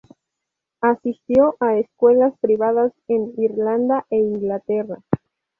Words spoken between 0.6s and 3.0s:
Asistió a escuelas privadas